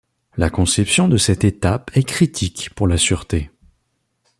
[0.35, 3.51] La conception de cette étape est critique pour la sûreté.